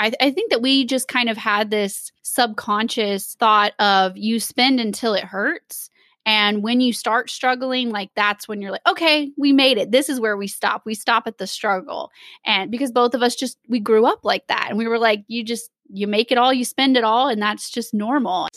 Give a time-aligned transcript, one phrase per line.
[0.00, 4.80] I, I think that we just kind of had this subconscious thought of you spend
[4.80, 5.90] until it hurts.
[6.24, 9.90] And when you start struggling, like that's when you're like, okay, we made it.
[9.90, 10.82] This is where we stop.
[10.86, 12.10] We stop at the struggle.
[12.44, 14.66] And because both of us just, we grew up like that.
[14.70, 17.28] And we were like, you just, you make it all, you spend it all.
[17.28, 18.48] And that's just normal.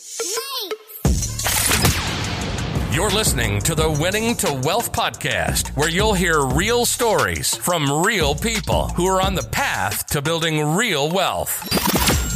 [2.94, 8.36] You're listening to the Winning to Wealth podcast, where you'll hear real stories from real
[8.36, 11.68] people who are on the path to building real wealth.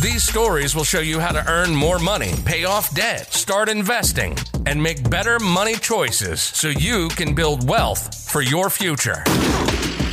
[0.03, 4.37] These stories will show you how to earn more money, pay off debt, start investing,
[4.67, 9.23] and make better money choices so you can build wealth for your future.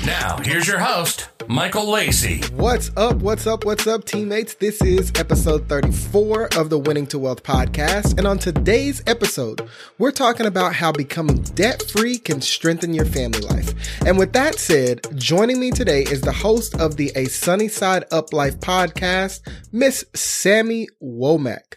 [0.05, 2.41] Now, here's your host, Michael Lacey.
[2.53, 3.17] What's up?
[3.17, 3.65] What's up?
[3.65, 4.55] What's up, teammates?
[4.55, 8.17] This is episode 34 of the Winning to Wealth podcast.
[8.17, 9.67] And on today's episode,
[9.99, 13.73] we're talking about how becoming debt free can strengthen your family life.
[14.05, 18.05] And with that said, joining me today is the host of the A Sunny Side
[18.11, 19.41] Up Life podcast,
[19.71, 21.75] Miss Sammy Womack.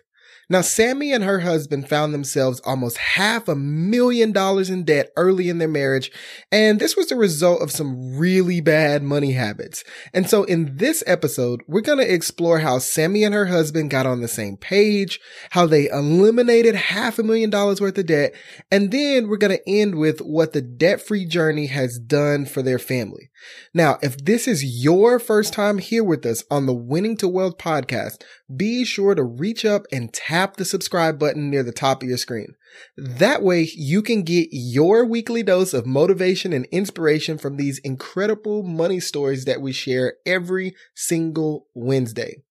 [0.51, 5.51] Now, Sammy and her husband found themselves almost half a million dollars in debt early
[5.51, 6.11] in their marriage,
[6.51, 9.85] and this was the result of some really bad money habits.
[10.15, 14.07] And so in this episode, we're going to explore how Sammy and her husband got
[14.07, 18.35] on the same page, how they eliminated half a million dollars worth of debt,
[18.71, 22.79] and then we're going to end with what the debt-free journey has done for their
[22.79, 23.31] family.
[23.75, 27.59] Now, if this is your first time here with us on the Winning to Wealth
[27.59, 28.23] podcast,
[28.55, 32.19] be sure to reach up and tap the subscribe button near the top of your
[32.19, 32.55] screen.
[32.97, 38.63] That way you can get your weekly dose of motivation and inspiration from these incredible
[38.63, 42.43] money stories that we share every single Wednesday.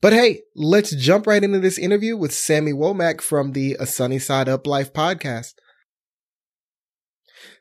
[0.00, 4.18] But hey, let's jump right into this interview with Sammy Womack from the A Sunny
[4.18, 5.54] Side Up Life podcast.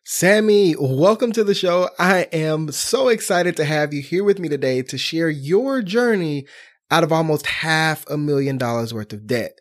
[0.05, 1.89] Sammy, welcome to the show.
[1.97, 6.45] I am so excited to have you here with me today to share your journey
[6.91, 9.59] out of almost half a million dollars worth of debt.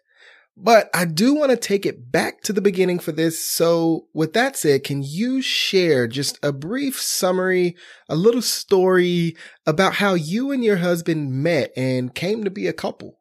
[0.56, 3.42] But I do want to take it back to the beginning for this.
[3.42, 7.74] So with that said, can you share just a brief summary,
[8.08, 9.34] a little story
[9.66, 13.20] about how you and your husband met and came to be a couple?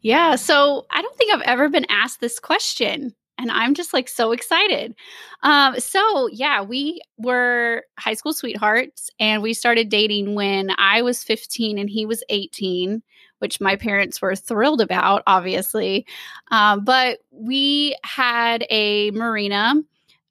[0.00, 0.36] Yeah.
[0.36, 4.32] So I don't think I've ever been asked this question and I'm just like so
[4.32, 4.94] excited.
[5.42, 11.22] Um, so yeah, we were high school sweethearts, and we started dating when I was
[11.22, 13.02] 15 and he was 18,
[13.38, 16.06] which my parents were thrilled about, obviously.
[16.50, 19.74] Um, but we had a marina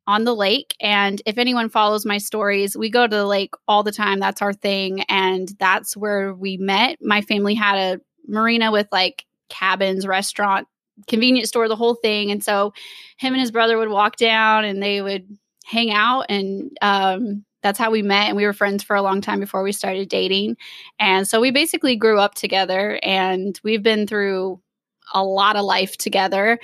[0.05, 3.83] on the lake, and if anyone follows my stories, we go to the lake all
[3.83, 4.19] the time.
[4.19, 6.97] That's our thing, and that's where we met.
[7.01, 10.67] My family had a marina with like cabins, restaurant,
[11.07, 12.31] convenience store, the whole thing.
[12.31, 12.73] And so
[13.17, 15.27] him and his brother would walk down and they would
[15.65, 19.21] hang out and um, that's how we met and we were friends for a long
[19.21, 20.55] time before we started dating.
[20.99, 24.61] And so we basically grew up together and we've been through
[25.13, 26.59] a lot of life together.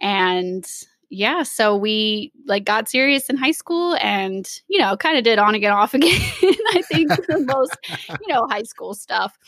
[0.00, 0.66] And
[1.10, 5.38] yeah so we like got serious in high school and you know kind of did
[5.38, 6.20] on again off again
[6.72, 7.10] i think
[7.46, 7.76] most
[8.20, 9.38] you know high school stuff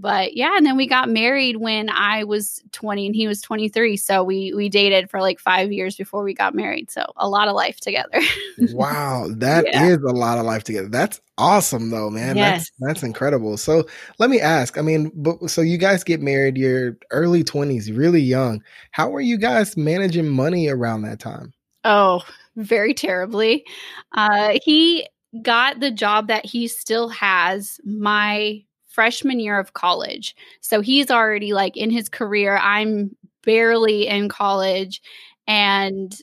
[0.00, 3.96] but yeah and then we got married when i was 20 and he was 23
[3.96, 7.48] so we we dated for like five years before we got married so a lot
[7.48, 8.20] of life together.
[8.72, 9.86] Wow that yeah.
[9.86, 10.88] is a lot of life together.
[10.88, 12.36] That's awesome though man.
[12.36, 12.58] Yes.
[12.60, 13.56] that's that's incredible.
[13.56, 13.86] So
[14.18, 18.20] let me ask i mean but so you guys get married you're early 20s really
[18.20, 18.62] young.
[18.92, 21.52] How were you guys managing money around that time?
[21.84, 22.22] Oh
[22.56, 23.64] very terribly.
[24.12, 25.06] Uh he
[25.42, 27.80] got the job that he still has.
[27.84, 30.36] My freshman year of college.
[30.60, 32.58] So he's already like in his career.
[32.58, 35.00] I'm barely in college
[35.46, 36.14] and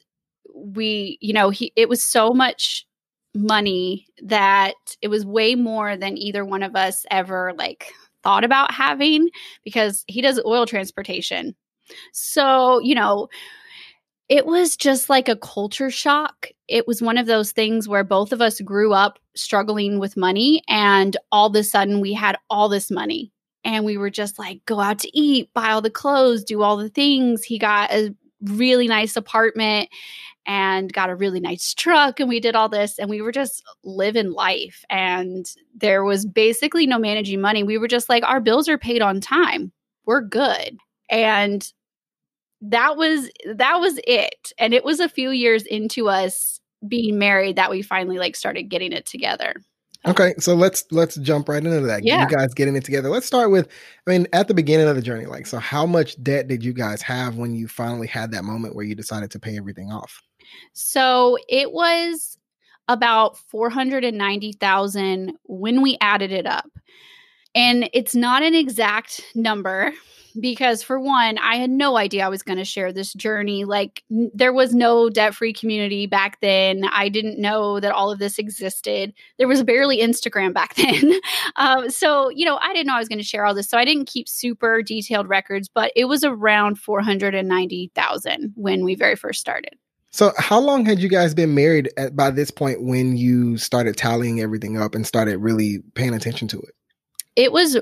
[0.53, 2.85] we, you know, he it was so much
[3.33, 7.91] money that it was way more than either one of us ever like
[8.23, 9.29] thought about having
[9.63, 11.55] because he does oil transportation.
[12.13, 13.29] So, you know,
[14.29, 16.47] it was just like a culture shock.
[16.67, 20.63] It was one of those things where both of us grew up struggling with money,
[20.67, 23.31] and all of a sudden we had all this money.
[23.63, 26.78] And we were just like, go out to eat, buy all the clothes, do all
[26.78, 27.43] the things.
[27.43, 29.90] He got a really nice apartment
[30.46, 33.61] and got a really nice truck, and we did all this, and we were just
[33.84, 34.85] living life.
[34.90, 37.63] And there was basically no managing money.
[37.63, 39.73] We were just like, our bills are paid on time,
[40.05, 40.78] we're good.
[41.09, 41.70] And
[42.62, 44.52] that was that was it.
[44.58, 48.64] And it was a few years into us being married that we finally like started
[48.64, 49.56] getting it together.
[50.06, 52.04] Okay so let's let's jump right into that.
[52.04, 52.28] Yeah.
[52.28, 53.09] you guys getting it together.
[53.09, 53.68] Let's start with
[54.08, 56.74] i mean at the beginning of the journey like so how much debt did you
[56.74, 60.22] guys have when you finally had that moment where you decided to pay everything off?
[60.74, 62.38] So it was
[62.88, 66.70] about 490,000 when we added it up.
[67.54, 69.92] And it's not an exact number
[70.39, 73.66] because for one, I had no idea I was going to share this journey.
[73.66, 76.84] Like n- there was no debt-free community back then.
[76.91, 79.13] I didn't know that all of this existed.
[79.37, 81.13] There was barely Instagram back then.
[81.55, 83.69] um, so, you know, I didn't know I was going to share all this.
[83.69, 89.16] So I didn't keep super detailed records, but it was around 490,000 when we very
[89.16, 89.75] first started.
[90.11, 93.97] So, how long had you guys been married at, by this point when you started
[93.97, 96.73] tallying everything up and started really paying attention to it?
[97.35, 97.78] It was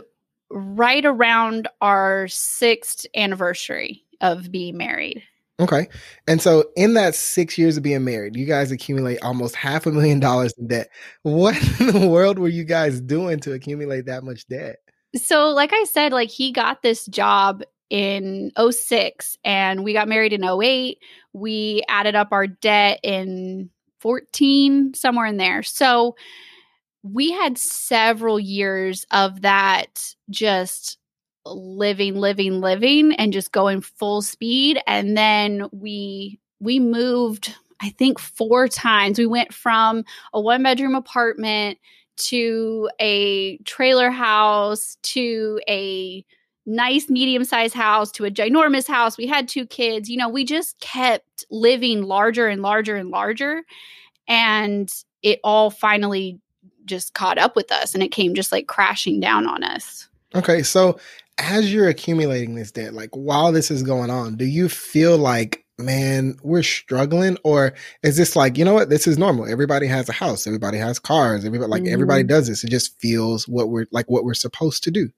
[0.50, 5.24] right around our sixth anniversary of being married.
[5.60, 5.88] Okay.
[6.28, 9.92] And so in that six years of being married, you guys accumulate almost half a
[9.92, 10.90] million dollars in debt.
[11.24, 14.78] What in the world were you guys doing to accumulate that much debt?
[15.16, 20.34] So, like I said, like he got this job in 06 and we got married
[20.34, 20.98] in 08.
[21.32, 23.70] We added up our debt in
[24.00, 25.64] 14, somewhere in there.
[25.64, 26.16] So,
[27.06, 30.98] we had several years of that just
[31.46, 34.80] living living living and just going full speed.
[34.88, 39.20] And then we we moved i think four times.
[39.20, 40.04] We went from
[40.34, 41.78] a one bedroom apartment
[42.18, 46.26] to a trailer house to a
[46.66, 49.16] nice medium sized house to a ginormous house.
[49.16, 50.10] We had two kids.
[50.10, 53.64] You know we just kept living larger and larger and larger.
[54.28, 54.90] And
[55.22, 56.40] it all finally
[56.86, 60.08] just caught up with us and it came just like crashing down on us.
[60.34, 61.00] Okay, so
[61.38, 65.66] as you're accumulating this debt, like while this is going on, do you feel like,
[65.78, 67.38] man, we're struggling?
[67.44, 67.74] Or
[68.04, 69.50] is this like, you know what, this is normal.
[69.50, 71.94] Everybody has a house, everybody has cars, everybody like mm-hmm.
[71.94, 72.64] everybody does this.
[72.64, 75.10] It just feels what we're like what we're supposed to do.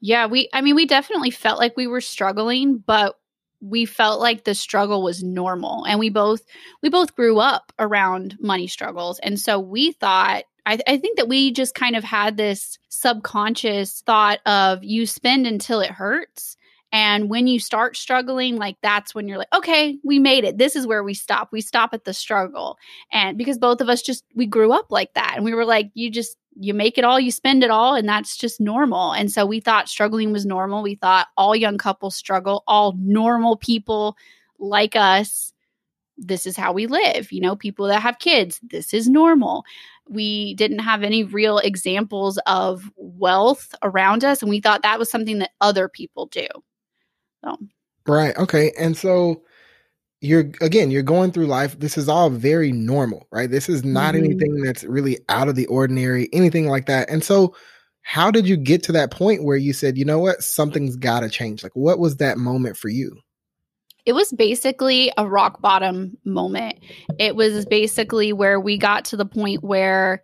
[0.00, 3.16] Yeah, we I mean we definitely felt like we were struggling, but
[3.60, 6.42] we felt like the struggle was normal and we both
[6.82, 11.28] we both grew up around money struggles and so we thought I, I, think that
[11.28, 16.56] we just kind of had this subconscious thought of you spend until it hurts.
[16.92, 20.58] And when you start struggling, like that's when you're like, okay, we made it.
[20.58, 21.48] This is where we stop.
[21.50, 22.78] We stop at the struggle.
[23.10, 25.32] And because both of us just, we grew up like that.
[25.36, 28.06] And we were like, you just, you make it all, you spend it all, and
[28.06, 29.12] that's just normal.
[29.12, 30.82] And so we thought struggling was normal.
[30.82, 34.18] We thought all young couples struggle, all normal people
[34.58, 35.54] like us
[36.22, 37.32] this is how we live.
[37.32, 39.64] You know, people that have kids, this is normal.
[40.08, 45.10] We didn't have any real examples of wealth around us and we thought that was
[45.10, 46.46] something that other people do.
[47.44, 47.56] So.
[48.06, 49.42] Right okay and so
[50.20, 53.50] you're again you're going through life this is all very normal right?
[53.50, 54.24] This is not mm-hmm.
[54.24, 57.54] anything that's really out of the ordinary anything like that and so
[58.02, 60.42] how did you get to that point where you said you know what?
[60.42, 63.16] Something's got to change like what was that moment for you
[64.04, 66.78] it was basically a rock bottom moment.
[67.18, 70.22] It was basically where we got to the point where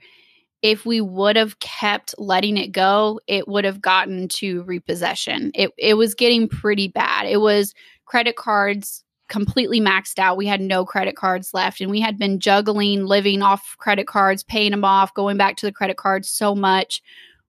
[0.62, 5.52] if we would have kept letting it go, it would have gotten to repossession.
[5.54, 7.26] It it was getting pretty bad.
[7.26, 7.74] It was
[8.06, 10.38] credit cards completely maxed out.
[10.38, 14.42] We had no credit cards left and we had been juggling living off credit cards,
[14.42, 17.02] paying them off, going back to the credit cards so much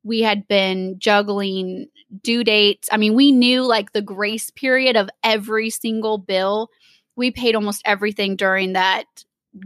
[0.04, 1.88] we had been juggling
[2.24, 2.90] due dates.
[2.92, 6.69] I mean, we knew like the grace period of every single bill.
[7.16, 9.06] We paid almost everything during that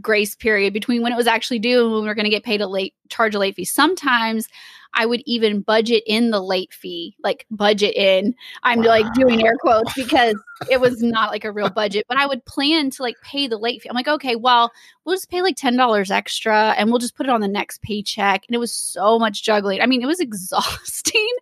[0.01, 2.43] grace period between when it was actually due and when we were going to get
[2.43, 3.65] paid a late charge a late fee.
[3.65, 4.47] Sometimes
[4.95, 8.35] I would even budget in the late fee, like budget in.
[8.63, 8.85] I'm wow.
[8.85, 10.35] like doing air quotes because
[10.69, 13.57] it was not like a real budget, but I would plan to like pay the
[13.57, 13.89] late fee.
[13.89, 14.71] I'm like, okay, well,
[15.05, 18.43] we'll just pay like $10 extra and we'll just put it on the next paycheck.
[18.47, 19.81] And it was so much juggling.
[19.81, 21.35] I mean, it was exhausting.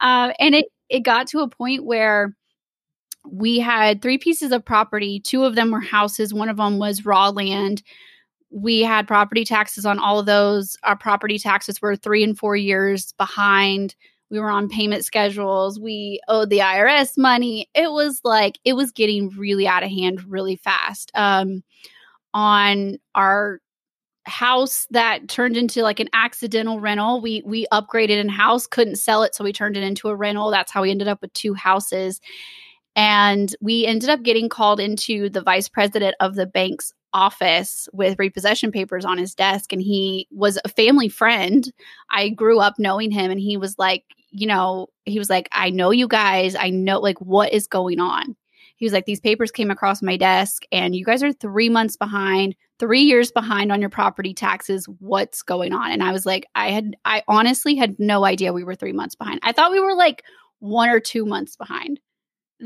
[0.00, 2.34] Uh, and it, it got to a point where
[3.26, 5.20] we had three pieces of property.
[5.20, 7.82] Two of them were houses, one of them was raw land
[8.54, 10.76] we had property taxes on all of those.
[10.84, 13.96] Our property taxes were three and four years behind.
[14.30, 15.80] We were on payment schedules.
[15.80, 17.68] We owed the IRS money.
[17.74, 21.10] It was like, it was getting really out of hand really fast.
[21.14, 21.64] Um,
[22.32, 23.60] on our
[24.26, 27.20] house that turned into like an accidental rental.
[27.20, 30.50] We we upgraded in house, couldn't sell it, so we turned it into a rental.
[30.50, 32.20] That's how we ended up with two houses.
[32.96, 38.18] And we ended up getting called into the vice president of the bank's office with
[38.18, 41.72] repossession papers on his desk and he was a family friend.
[42.10, 45.70] I grew up knowing him and he was like, you know, he was like, I
[45.70, 46.56] know you guys.
[46.56, 48.36] I know like what is going on.
[48.76, 51.96] He was like, these papers came across my desk and you guys are three months
[51.96, 54.86] behind, three years behind on your property taxes.
[54.98, 55.92] What's going on?
[55.92, 59.14] And I was like, I had, I honestly had no idea we were three months
[59.14, 59.38] behind.
[59.44, 60.24] I thought we were like
[60.58, 62.00] one or two months behind.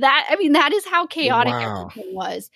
[0.01, 1.89] That, I mean, that is how chaotic wow.
[1.91, 2.51] everything was.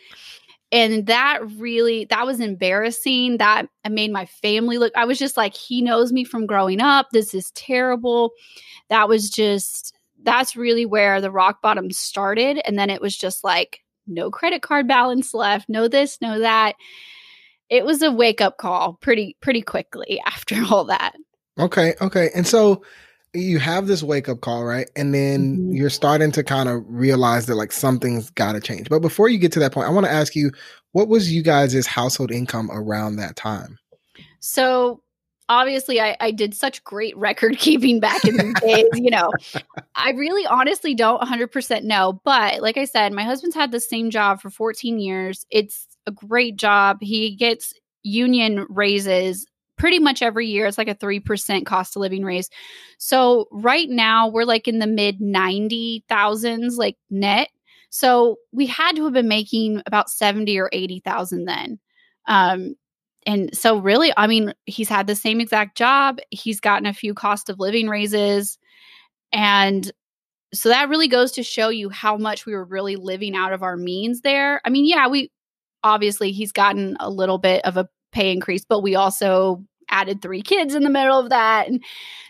[0.73, 3.37] and that really that was embarrassing.
[3.37, 7.09] That made my family look i was just like he knows me from growing up.
[7.13, 8.33] This is terrible.
[8.89, 12.61] That was just that's really where the rock bottom started.
[12.65, 16.75] And then it was just like no credit card balance left no this no that.
[17.69, 21.15] It was a wake up call pretty pretty quickly after all that.
[21.59, 22.31] Okay okay.
[22.35, 22.83] And so
[23.35, 24.91] you have this wake up call, right?
[24.95, 25.73] And then mm-hmm.
[25.73, 28.89] you're starting to kind of realize that like something's got to change.
[28.89, 30.51] But before you get to that point, I want to ask you,
[30.93, 33.79] what was you guys' household income around that time?
[34.41, 35.03] So
[35.49, 39.31] obviously I, I did such great record keeping back in the days, you know.
[39.95, 44.11] I really honestly don't 100% know, but like I said, my husband's had the same
[44.11, 45.47] job for 14 years.
[45.51, 46.99] It's a great job.
[47.01, 47.73] He gets
[48.03, 49.47] union raises
[49.83, 50.67] pretty much every year.
[50.67, 52.49] It's like a 3% cost of living raise.
[52.99, 57.49] So right now we're like in the mid 90,000s like net.
[57.91, 61.81] So we had to have been making about 70 or 80,000 then.
[62.29, 62.77] Um,
[63.27, 66.21] and so really, I mean, he's had the same exact job.
[66.31, 68.61] He's gotten a few cost of living raises.
[69.33, 69.91] And
[70.55, 73.65] so that really goes to show you how much we were really living out of
[73.65, 74.61] our means there.
[74.65, 75.33] I mean, yeah, we
[75.83, 80.43] obviously he's gotten a little bit of a pay increase, but we also added three
[80.43, 81.69] kids in the middle of that.
[81.69, 81.83] And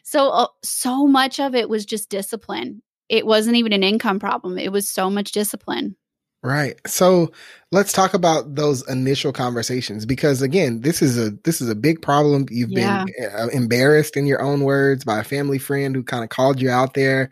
[0.03, 2.83] so, uh, so much of it was just discipline.
[3.09, 5.97] It wasn't even an income problem, it was so much discipline.
[6.45, 6.81] Right.
[6.89, 7.31] So
[7.71, 12.03] let's talk about those initial conversations because again, this is a this is a big
[12.03, 12.47] problem.
[12.51, 13.05] You've yeah.
[13.05, 16.61] been uh, embarrassed in your own words by a family friend who kind of called
[16.61, 17.31] you out there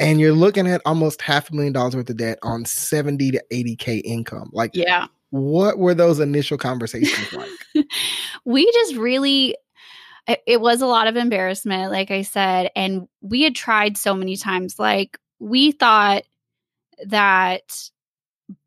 [0.00, 3.44] and you're looking at almost half a million dollars worth of debt on 70 to
[3.52, 4.50] 80k income.
[4.52, 5.06] Like Yeah.
[5.30, 7.86] What were those initial conversations like?
[8.44, 9.56] we just really
[10.46, 12.70] it, was a lot of embarrassment, like I said.
[12.76, 14.78] And we had tried so many times.
[14.78, 16.24] Like, we thought
[17.06, 17.62] that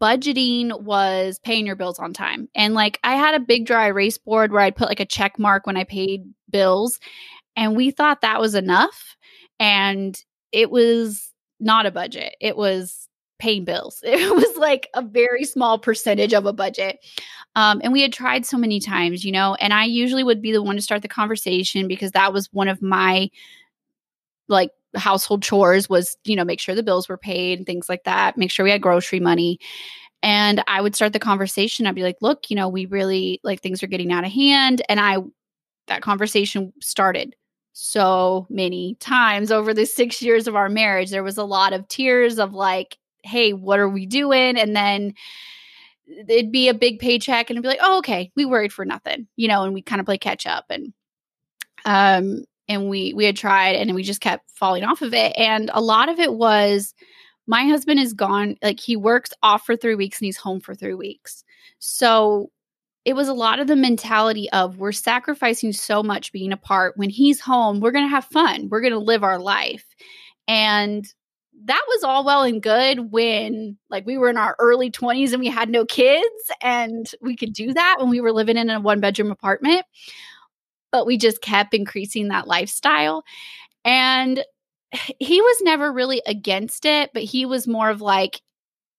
[0.01, 2.49] budgeting was paying your bills on time.
[2.55, 5.39] And like I had a big dry erase board where I'd put like a check
[5.39, 6.99] mark when I paid bills.
[7.55, 9.15] And we thought that was enough.
[9.59, 10.17] And
[10.51, 12.35] it was not a budget.
[12.39, 13.07] It was
[13.41, 14.01] paying bills.
[14.11, 16.99] It was like a very small percentage of a budget.
[17.55, 20.51] Um, and we had tried so many times, you know, and I usually would be
[20.51, 23.29] the one to start the conversation because that was one of my
[24.47, 28.03] like household chores was, you know, make sure the bills were paid and things like
[28.03, 29.59] that, make sure we had grocery money.
[30.21, 31.87] And I would start the conversation.
[31.87, 34.83] I'd be like, look, you know, we really like things are getting out of hand.
[34.87, 35.17] And I,
[35.87, 37.35] that conversation started
[37.73, 41.09] so many times over the six years of our marriage.
[41.09, 44.57] There was a lot of tears of like, hey, what are we doing?
[44.57, 45.13] And then
[46.27, 49.27] it'd be a big paycheck and it'd be like, oh, okay, we worried for nothing,
[49.35, 50.93] you know, and we kind of play catch up and
[51.85, 55.33] um and we we had tried and we just kept falling off of it.
[55.37, 56.93] And a lot of it was
[57.47, 60.75] my husband is gone, like he works off for three weeks and he's home for
[60.75, 61.43] three weeks.
[61.79, 62.51] So
[63.03, 66.97] it was a lot of the mentality of we're sacrificing so much being apart.
[66.97, 68.69] When he's home, we're going to have fun.
[68.69, 69.85] We're going to live our life.
[70.47, 71.11] And
[71.65, 75.39] that was all well and good when like we were in our early 20s and
[75.39, 78.79] we had no kids and we could do that when we were living in a
[78.79, 79.85] one bedroom apartment.
[80.91, 83.23] But we just kept increasing that lifestyle.
[83.85, 84.43] And
[85.19, 88.41] he was never really against it but he was more of like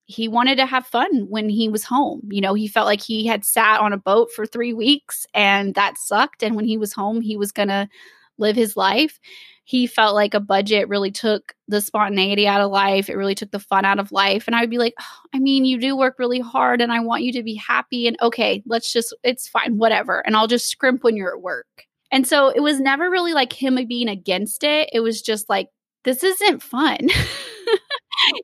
[0.06, 2.28] he wanted to have fun when he was home.
[2.30, 5.74] You know he felt like he had sat on a boat for 3 weeks and
[5.74, 6.42] that sucked.
[6.42, 7.88] And when he was home he was going to
[8.38, 9.20] live his life
[9.64, 13.08] he felt like a budget really took the spontaneity out of life.
[13.08, 14.44] It really took the fun out of life.
[14.46, 17.00] And I would be like, oh, I mean, you do work really hard and I
[17.00, 18.06] want you to be happy.
[18.08, 20.20] And okay, let's just, it's fine, whatever.
[20.26, 21.86] And I'll just scrimp when you're at work.
[22.10, 24.90] And so it was never really like him being against it.
[24.92, 25.68] It was just like,
[26.04, 26.98] this isn't fun.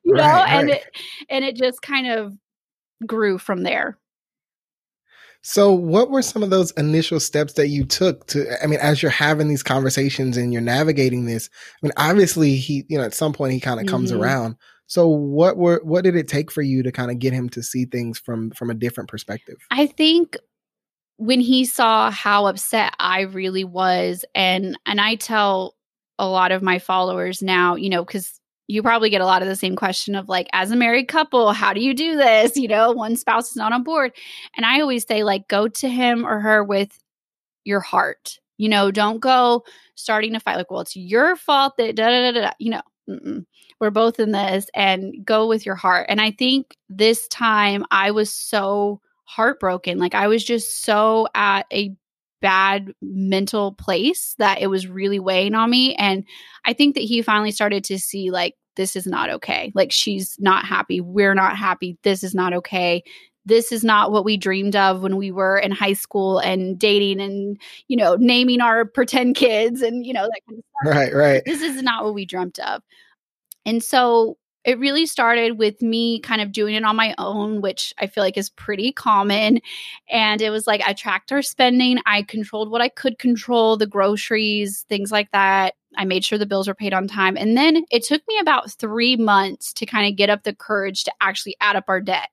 [0.04, 0.84] you know, right, and it
[1.28, 2.32] and it just kind of
[3.06, 3.98] grew from there.
[5.42, 8.46] So, what were some of those initial steps that you took to?
[8.62, 11.48] I mean, as you're having these conversations and you're navigating this,
[11.82, 13.94] I mean, obviously, he, you know, at some point he kind of mm-hmm.
[13.94, 14.56] comes around.
[14.86, 17.62] So, what were what did it take for you to kind of get him to
[17.62, 19.56] see things from from a different perspective?
[19.70, 20.36] I think
[21.18, 25.76] when he saw how upset I really was, and and I tell
[26.18, 28.37] a lot of my followers now, you know, because
[28.68, 31.52] you probably get a lot of the same question of like as a married couple
[31.52, 32.56] how do you do this?
[32.56, 34.12] You know one spouse is not on board.
[34.56, 36.96] And i always say like go to him or her with
[37.64, 38.38] your heart.
[38.58, 42.32] You know don't go starting to fight like well it's your fault that da da
[42.32, 43.44] da da you know mm-mm.
[43.80, 46.06] we're both in this and go with your heart.
[46.08, 49.98] And i think this time i was so heartbroken.
[49.98, 51.96] Like i was just so at a
[52.40, 55.94] bad mental place that it was really weighing on me.
[55.96, 56.24] And
[56.64, 59.72] I think that he finally started to see, like, this is not okay.
[59.74, 61.00] Like, she's not happy.
[61.00, 61.98] We're not happy.
[62.02, 63.02] This is not okay.
[63.48, 67.20] this is not what we dreamed of when we were in high school and dating
[67.20, 70.96] and you know naming our pretend kids and you know that kind of stuff.
[70.96, 71.42] Right, right.
[71.44, 72.82] This is not what we dreamt of.
[73.64, 74.36] And so
[74.68, 78.22] it really started with me kind of doing it on my own, which I feel
[78.22, 79.60] like is pretty common.
[80.10, 83.86] And it was like I tracked our spending, I controlled what I could control, the
[83.86, 85.72] groceries, things like that.
[85.96, 87.38] I made sure the bills were paid on time.
[87.38, 91.04] And then it took me about three months to kind of get up the courage
[91.04, 92.28] to actually add up our debt,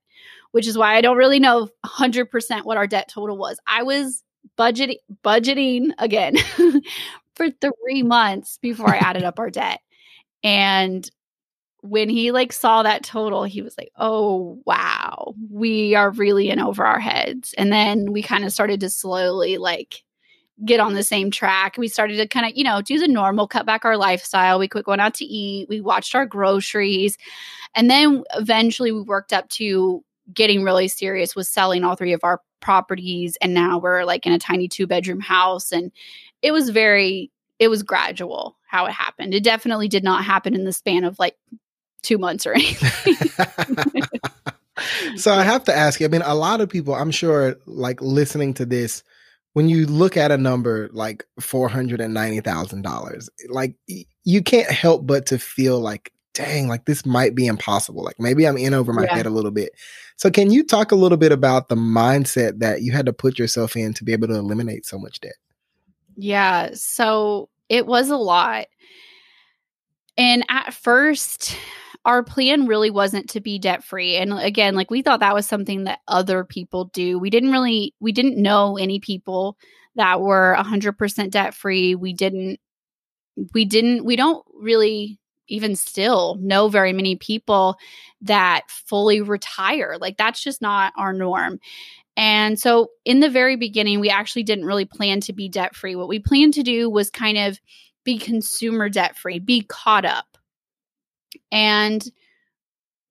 [0.51, 3.58] which is why I don't really know 100% what our debt total was.
[3.65, 4.24] I was
[4.60, 6.36] budgeting budgeting again
[7.36, 9.80] for three months before I added up our debt.
[10.44, 11.10] And
[11.88, 15.36] when he like saw that total, he was like, "Oh, wow.
[15.50, 19.58] We are really in over our heads." And then we kind of started to slowly
[19.58, 20.04] like
[20.63, 21.77] get on the same track.
[21.77, 24.60] We started to kind of, you know, do the normal, cut back our lifestyle.
[24.60, 25.68] We quit going out to eat.
[25.68, 27.18] We watched our groceries.
[27.75, 32.24] And then eventually we worked up to getting really serious with selling all three of
[32.24, 33.38] our properties.
[33.42, 35.72] And now we're like in a tiny two bedroom house.
[35.72, 35.92] And
[36.42, 39.34] it was very, it was gradual how it happened.
[39.34, 41.36] It definitely did not happen in the span of like
[42.06, 43.16] two months or anything.
[45.18, 48.02] so I have to ask you, I mean, a lot of people, I'm sure, like
[48.02, 49.04] listening to this,
[49.54, 53.76] when you look at a number like $490,000, like
[54.24, 58.04] you can't help but to feel like, dang, like this might be impossible.
[58.04, 59.16] Like maybe I'm in over my yeah.
[59.16, 59.72] head a little bit.
[60.18, 63.40] So can you talk a little bit about the mindset that you had to put
[63.40, 65.36] yourself in to be able to eliminate so much debt?
[66.18, 66.72] Yeah.
[66.74, 68.68] So it was a lot.
[70.18, 71.58] And at first,
[72.06, 74.16] our plan really wasn't to be debt free.
[74.16, 77.18] And again, like we thought that was something that other people do.
[77.18, 79.58] We didn't really, we didn't know any people
[79.96, 81.96] that were 100% debt free.
[81.96, 82.60] We didn't,
[83.54, 87.78] we didn't, we don't really even still know very many people
[88.22, 89.98] that fully retire.
[90.00, 91.60] Like that's just not our norm.
[92.18, 95.96] And so in the very beginning, we actually didn't really plan to be debt free.
[95.96, 97.60] What we planned to do was kind of
[98.04, 100.35] be consumer debt free, be caught up
[101.51, 102.04] and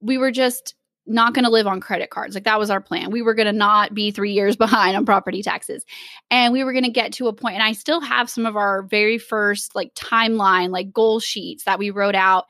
[0.00, 0.74] we were just
[1.06, 2.34] not going to live on credit cards.
[2.34, 3.10] Like that was our plan.
[3.10, 5.84] We were going to not be 3 years behind on property taxes.
[6.30, 8.56] And we were going to get to a point and I still have some of
[8.56, 12.46] our very first like timeline like goal sheets that we wrote out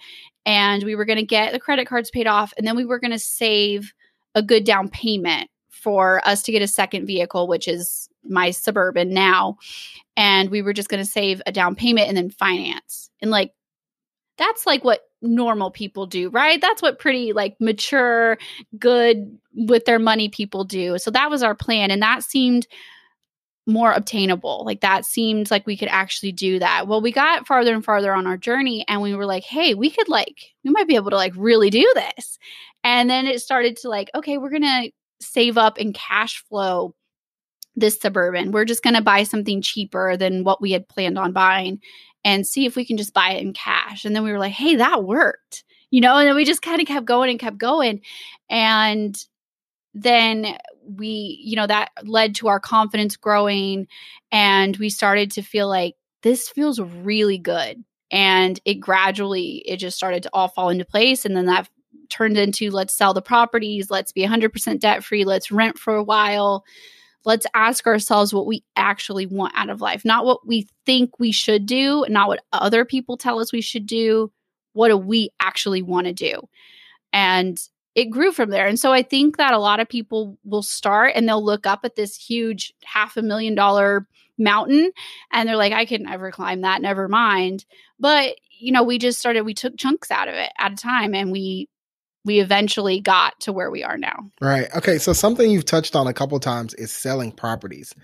[0.47, 3.01] and we were going to get the credit cards paid off and then we were
[3.01, 3.93] going to save
[4.35, 9.13] a good down payment for us to get a second vehicle which is my suburban
[9.13, 9.57] now
[10.17, 13.11] and we were just going to save a down payment and then finance.
[13.21, 13.53] And like
[14.39, 16.61] that's like what normal people do, right?
[16.61, 18.39] That's what pretty like mature,
[18.79, 20.99] good with their money people do.
[20.99, 21.91] So that was our plan.
[21.91, 22.67] And that seemed
[23.67, 24.63] more obtainable.
[24.67, 26.87] Like that seemed like we could actually do that.
[26.87, 29.91] Well, we got farther and farther on our journey and we were like, hey, we
[29.91, 32.39] could like, we might be able to like really do this.
[32.83, 36.95] And then it started to like, okay, we're going to save up and cash flow
[37.75, 38.53] this suburban.
[38.53, 41.81] We're just going to buy something cheaper than what we had planned on buying
[42.25, 44.05] and see if we can just buy it in cash.
[44.05, 46.81] And then we were like, hey, that worked, you know, and then we just kind
[46.81, 48.01] of kept going and kept going.
[48.49, 49.17] And
[49.93, 50.57] then
[50.87, 53.87] we, you know, that led to our confidence growing.
[54.33, 57.85] And we started to feel like this feels really good.
[58.11, 61.25] And it gradually, it just started to all fall into place.
[61.25, 61.69] And then that
[62.09, 66.05] turned into let's sell the properties, let's be 100% debt free, let's rent for a
[66.05, 66.65] while
[67.25, 71.33] let's ask ourselves what we actually want out of life, not what we think we
[71.33, 74.31] should do, not what other people tell us we should do.
[74.73, 76.41] What do we actually want to do?
[77.13, 77.59] And
[77.95, 78.67] it grew from there.
[78.67, 81.81] And so I think that a lot of people will start and they'll look up
[81.85, 84.91] at this huge half a million dollar mountain
[85.31, 87.65] and they're like, I can never climb that, never mind.
[88.01, 91.15] But, you know, we just started, we took chunks out of it at a time
[91.15, 91.69] and we
[92.25, 94.31] we eventually got to where we are now.
[94.41, 94.69] Right.
[94.75, 94.99] Okay.
[94.99, 97.95] So something you've touched on a couple times is selling properties.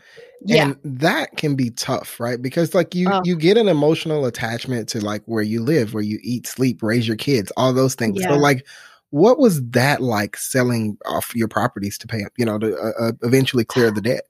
[0.43, 0.65] Yeah.
[0.65, 2.41] And that can be tough, right?
[2.41, 3.23] Because like you oh.
[3.25, 7.09] you get an emotional attachment to like where you live, where you eat, sleep, raise
[7.09, 8.21] your kids, all those things.
[8.21, 8.29] Yeah.
[8.29, 8.67] So like
[9.11, 13.13] what was that like selling off your properties to pay, you know, to uh, uh
[13.23, 14.25] eventually clear the debt?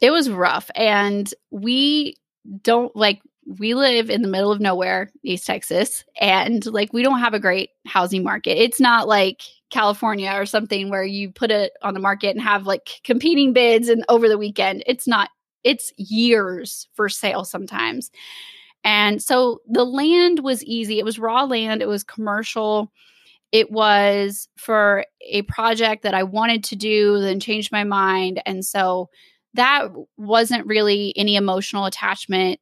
[0.00, 2.16] It was rough and we
[2.62, 7.20] don't like we live in the middle of nowhere, East Texas, and like we don't
[7.20, 8.62] have a great housing market.
[8.62, 12.66] It's not like California or something where you put it on the market and have
[12.66, 14.82] like competing bids and over the weekend.
[14.86, 15.30] It's not,
[15.62, 18.10] it's years for sale sometimes.
[18.84, 20.98] And so the land was easy.
[20.98, 22.92] It was raw land, it was commercial.
[23.52, 28.42] It was for a project that I wanted to do, then changed my mind.
[28.46, 29.10] And so
[29.54, 32.58] that wasn't really any emotional attachment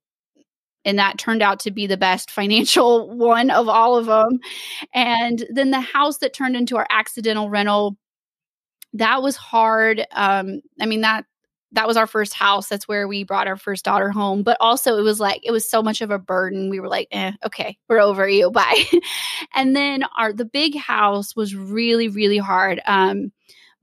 [0.84, 4.40] and that turned out to be the best financial one of all of them.
[4.94, 7.96] And then the house that turned into our accidental rental
[8.94, 10.06] that was hard.
[10.12, 11.24] Um, I mean that
[11.72, 12.68] that was our first house.
[12.68, 14.42] That's where we brought our first daughter home.
[14.42, 16.70] But also, it was like it was so much of a burden.
[16.70, 18.50] We were like, eh, okay, we're over you.
[18.52, 18.84] Bye.
[19.54, 22.80] and then our the big house was really really hard.
[22.86, 23.32] Um,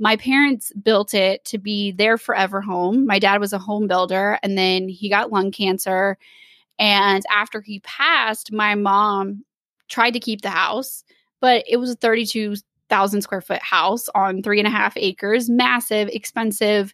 [0.01, 3.05] my parents built it to be their forever home.
[3.05, 6.17] My dad was a home builder, and then he got lung cancer.
[6.79, 9.43] And after he passed, my mom
[9.89, 11.03] tried to keep the house,
[11.41, 16.07] but it was a 32,000 square foot house on three and a half acres, massive,
[16.09, 16.93] expensive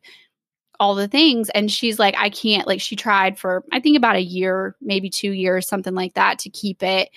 [0.80, 1.50] all the things.
[1.52, 5.10] And she's like i can't like she tried for i think about a year maybe
[5.10, 7.10] two years something like that to keep it.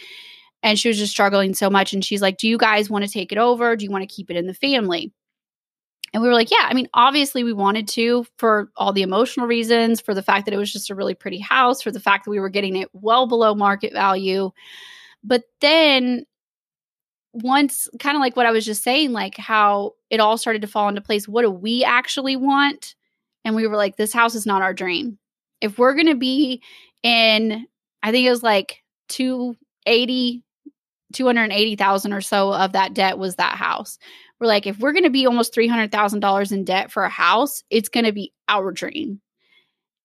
[0.62, 3.11] And she was just struggling so much and she's like do you guys want to
[3.11, 3.74] take it over?
[3.76, 5.12] Do you want to keep it in the family
[6.12, 9.47] and we were like yeah i mean obviously we wanted to for all the emotional
[9.47, 12.25] reasons for the fact that it was just a really pretty house for the fact
[12.25, 14.51] that we were getting it well below market value
[15.23, 16.25] but then
[17.33, 20.68] once kind of like what i was just saying like how it all started to
[20.68, 22.94] fall into place what do we actually want
[23.49, 25.18] and we were like, this house is not our dream.
[25.62, 26.62] If we're going to be
[27.03, 27.66] in,
[28.03, 30.42] I think it was like 280,
[31.14, 33.99] 280,000 or so of that debt was that house.
[34.40, 37.88] We're like, if we're going to be almost $300,000 in debt for a house, it's
[37.88, 39.20] going to be our dream.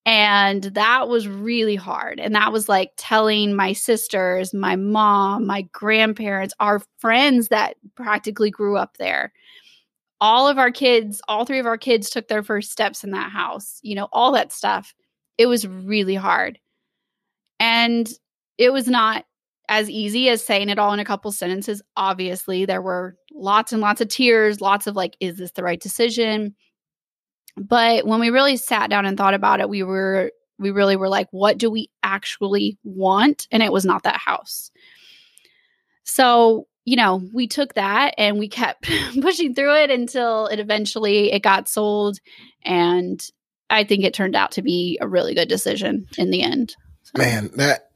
[0.06, 2.20] And that was really hard.
[2.20, 8.50] And that was like telling my sisters, my mom, my grandparents, our friends that practically
[8.50, 9.32] grew up there
[10.24, 13.30] all of our kids, all three of our kids took their first steps in that
[13.30, 14.94] house, you know, all that stuff.
[15.36, 16.58] It was really hard.
[17.60, 18.08] And
[18.56, 19.26] it was not
[19.68, 21.82] as easy as saying it all in a couple sentences.
[21.96, 25.80] Obviously, there were lots and lots of tears, lots of like, is this the right
[25.80, 26.54] decision?
[27.56, 31.08] But when we really sat down and thought about it, we were, we really were
[31.08, 33.46] like, what do we actually want?
[33.50, 34.70] And it was not that house.
[36.04, 41.32] So you know, we took that and we kept pushing through it until it eventually
[41.32, 42.18] it got sold
[42.62, 43.26] and
[43.70, 46.76] I think it turned out to be a really good decision in the end.
[47.02, 47.18] So.
[47.18, 47.90] Man, that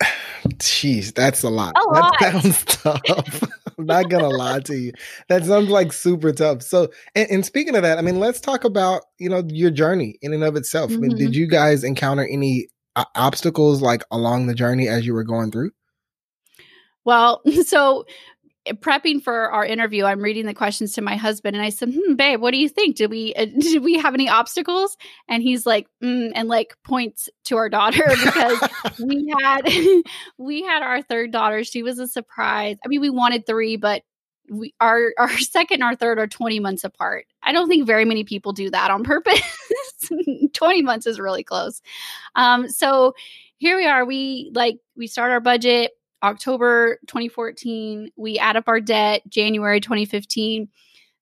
[0.53, 1.75] jeez, that's a lot.
[1.77, 2.43] A that lot.
[2.43, 3.43] sounds tough.
[3.79, 4.93] I'm not gonna lie to you.
[5.29, 6.63] That sounds like super tough.
[6.63, 10.19] So, and, and, speaking of that, I mean, let's talk about you know your journey
[10.23, 10.91] in and of itself.
[10.91, 11.05] Mm-hmm.
[11.05, 11.41] I mean, did mm-hmm.
[11.41, 15.71] you guys encounter any uh, obstacles like along the journey as you were going through?
[17.05, 18.05] Well, so
[18.67, 22.15] prepping for our interview, I'm reading the questions to my husband, and I said, "Hmm,
[22.15, 22.97] babe, what do you think?
[22.97, 24.97] Did we uh, did we have any obstacles?"
[25.29, 28.69] And he's like, mm, and like points to our daughter because
[29.01, 29.63] we had
[30.39, 31.65] we had our third daughter.
[31.65, 32.77] She was a surprise.
[32.85, 34.03] I mean, we wanted three, but
[34.51, 37.27] we our our second and our third are 20 months apart.
[37.43, 39.41] I don't think very many people do that on purpose.
[40.55, 41.83] 20 months is really close.
[42.35, 43.15] Um, so
[43.59, 44.05] here we are.
[44.05, 50.69] We like we start our budget October 2014, we add up our debt, January 2015.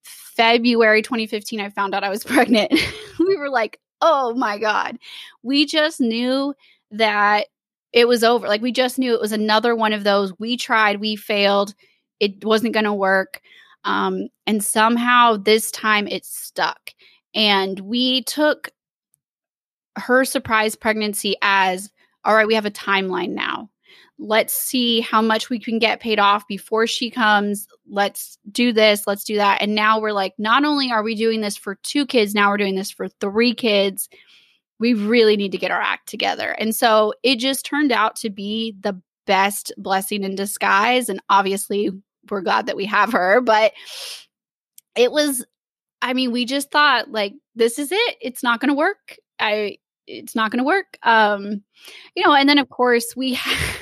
[0.03, 2.73] February 2015, I found out I was pregnant.
[3.19, 4.99] we were like, oh my God.
[5.43, 6.55] We just knew
[6.91, 7.47] that
[7.93, 8.47] it was over.
[8.47, 10.39] Like, we just knew it was another one of those.
[10.39, 11.75] We tried, we failed,
[12.21, 13.41] it wasn't going to work.
[13.85, 16.91] Um, and somehow this time it stuck.
[17.35, 18.71] And we took
[19.97, 21.91] her surprise pregnancy as
[22.25, 23.71] all right, we have a timeline now
[24.19, 27.67] let's see how much we can get paid off before she comes.
[27.89, 29.63] Let's do this, let's do that.
[29.63, 32.57] And now we're like, not only are we doing this for two kids, now we're
[32.57, 34.09] doing this for three kids.
[34.79, 36.51] We really need to get our act together.
[36.51, 41.09] And so it just turned out to be the best blessing in disguise.
[41.09, 41.91] And obviously,
[42.31, 43.73] we're glad that we have her, but
[44.97, 45.45] it was,
[46.03, 48.17] I mean, we just thought, like, this is it.
[48.21, 49.17] It's not going to work.
[49.39, 50.99] I, it's not going to work.
[51.03, 51.63] Um,
[52.15, 53.39] you know, and then of course we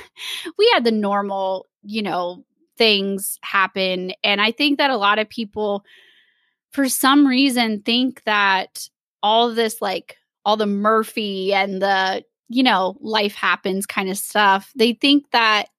[0.57, 2.43] we had the normal, you know,
[2.77, 5.83] things happen, and I think that a lot of people,
[6.71, 8.89] for some reason, think that
[9.23, 14.71] all this, like all the Murphy and the you know life happens kind of stuff,
[14.75, 15.69] they think that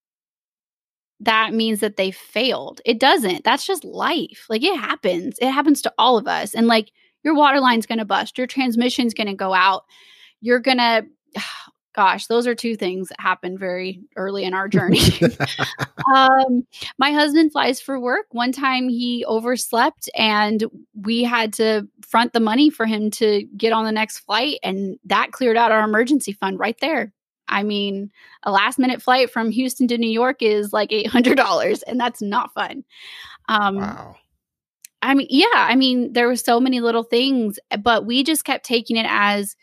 [1.20, 2.80] that means that they failed.
[2.84, 3.42] It doesn't.
[3.44, 4.46] That's just life.
[4.48, 5.38] Like it happens.
[5.40, 8.46] It happens to all of us, and like your water line's going to bust, your
[8.46, 9.84] transmission's going to go out
[10.46, 11.06] you're going to
[11.96, 15.00] gosh, those are two things that happened very early in our journey.
[16.14, 16.66] um,
[16.98, 18.26] my husband flies for work.
[18.30, 20.62] One time he overslept and
[20.94, 24.58] we had to front the money for him to get on the next flight.
[24.62, 27.14] And that cleared out our emergency fund right there.
[27.48, 28.10] I mean,
[28.42, 32.52] a last minute flight from Houston to New York is like $800, and that's not
[32.52, 32.84] fun.
[33.48, 34.16] Um, wow.
[35.00, 38.66] I mean, yeah, I mean, there were so many little things, but we just kept
[38.66, 39.54] taking it as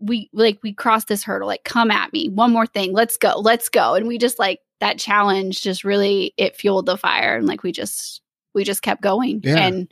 [0.00, 3.34] we like we crossed this hurdle like come at me one more thing let's go
[3.38, 7.46] let's go and we just like that challenge just really it fueled the fire and
[7.46, 8.22] like we just
[8.54, 9.66] we just kept going yeah.
[9.66, 9.88] and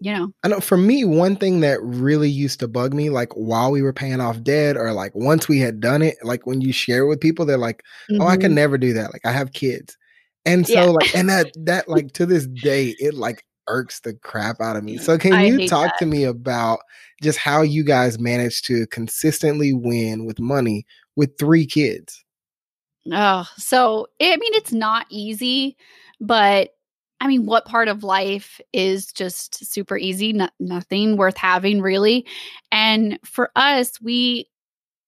[0.00, 0.32] you know.
[0.42, 3.82] I know for me, one thing that really used to bug me, like while we
[3.82, 7.06] were paying off debt or like once we had done it, like when you share
[7.06, 8.22] with people, they're like, mm-hmm.
[8.22, 8.54] oh, I can mm-hmm.
[8.54, 9.12] never do that.
[9.12, 9.96] Like I have kids.
[10.46, 10.84] And so yeah.
[10.84, 14.84] like, and that, that like to this day, it like irks the crap out of
[14.84, 14.98] me.
[14.98, 15.98] So can I you talk that.
[15.98, 16.80] to me about
[17.22, 22.24] just how you guys manage to consistently win with money with three kids?
[23.10, 25.76] Oh, so I mean, it's not easy,
[26.20, 26.70] but
[27.20, 30.32] I mean, what part of life is just super easy?
[30.32, 32.26] No, nothing worth having, really.
[32.70, 34.48] And for us, we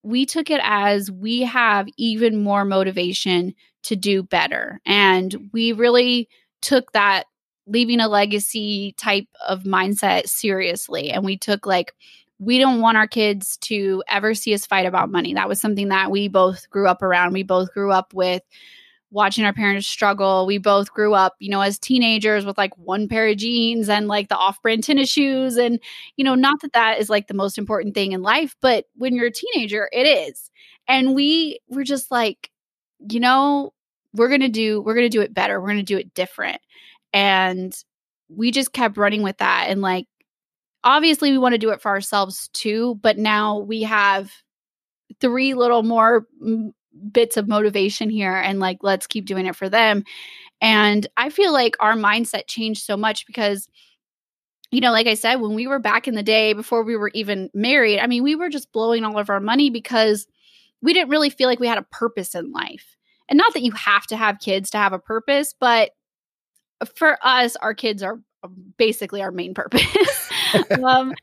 [0.02, 6.28] we took it as we have even more motivation to do better, and we really
[6.62, 7.26] took that
[7.70, 11.10] leaving a legacy type of mindset seriously.
[11.10, 11.94] And we took like
[12.38, 15.34] we don't want our kids to ever see us fight about money.
[15.34, 17.34] That was something that we both grew up around.
[17.34, 18.42] We both grew up with
[19.10, 20.46] watching our parents struggle.
[20.46, 24.08] We both grew up, you know, as teenagers with like one pair of jeans and
[24.08, 25.56] like the off brand tennis shoes.
[25.56, 25.80] And,
[26.16, 29.14] you know, not that that is like the most important thing in life, but when
[29.14, 30.50] you're a teenager, it is.
[30.88, 32.50] And we were just like,
[33.10, 33.74] you know,
[34.14, 35.60] we're going to do, we're going to do it better.
[35.60, 36.60] We're going to do it different.
[37.12, 37.74] And
[38.28, 39.66] we just kept running with that.
[39.68, 40.06] And like,
[40.84, 42.98] obviously, we want to do it for ourselves too.
[43.02, 44.30] But now we have
[45.20, 46.72] three little more mm,
[47.12, 50.04] bits of motivation here and like let's keep doing it for them
[50.60, 53.68] and i feel like our mindset changed so much because
[54.70, 57.10] you know like i said when we were back in the day before we were
[57.14, 60.26] even married i mean we were just blowing all of our money because
[60.82, 62.96] we didn't really feel like we had a purpose in life
[63.28, 65.92] and not that you have to have kids to have a purpose but
[66.94, 68.18] for us our kids are
[68.76, 70.30] basically our main purpose
[70.82, 71.14] um,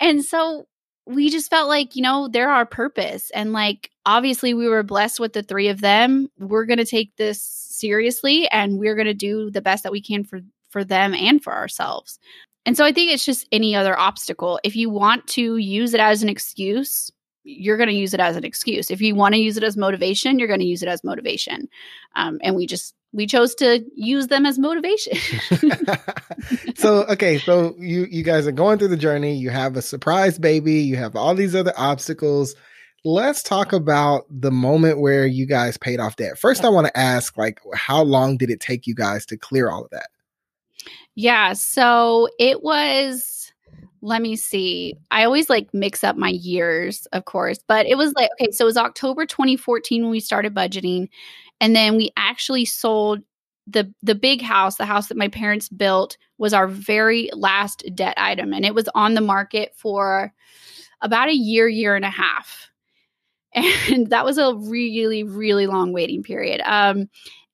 [0.00, 0.66] and so
[1.06, 3.30] we just felt like, you know, they're our purpose.
[3.30, 6.28] And like, obviously, we were blessed with the three of them.
[6.38, 10.02] We're going to take this seriously and we're going to do the best that we
[10.02, 12.18] can for, for them and for ourselves.
[12.64, 14.58] And so I think it's just any other obstacle.
[14.64, 17.10] If you want to use it as an excuse,
[17.44, 18.90] you're going to use it as an excuse.
[18.90, 21.68] If you want to use it as motivation, you're going to use it as motivation.
[22.16, 25.16] Um, and we just we chose to use them as motivation.
[26.76, 29.34] so okay, so you you guys are going through the journey.
[29.34, 30.74] You have a surprise baby.
[30.74, 32.54] You have all these other obstacles.
[33.04, 36.38] Let's talk about the moment where you guys paid off debt.
[36.38, 39.70] First, I want to ask, like, how long did it take you guys to clear
[39.70, 40.08] all of that?
[41.14, 43.52] Yeah, so it was
[44.02, 44.94] let me see.
[45.10, 48.64] I always like mix up my years, of course, but it was like, okay, so
[48.64, 51.08] it was October 2014 when we started budgeting.
[51.60, 53.20] And then we actually sold
[53.66, 58.14] the the big house, the house that my parents built was our very last debt
[58.16, 60.32] item and it was on the market for
[61.00, 62.70] about a year, year and a half.
[63.90, 66.60] And that was a really really long waiting period.
[66.64, 67.08] Um